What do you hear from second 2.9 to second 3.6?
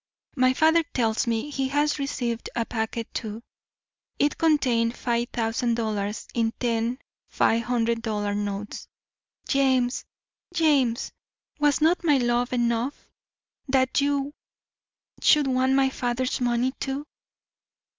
too.